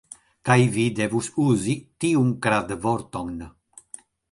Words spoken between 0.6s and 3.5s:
vi devos uzi tiun kradvorton.